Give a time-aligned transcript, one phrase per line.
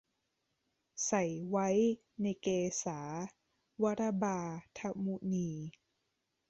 [1.05, 1.67] ใส่ไว้
[2.21, 2.47] ในเก
[2.83, 3.01] ศา
[3.83, 4.39] วระบา
[4.77, 5.49] ทะมุนี